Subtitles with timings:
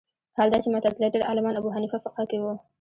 [0.37, 2.53] حال دا چې معتزله ډېر عالمان ابو حنیفه فقه کې وو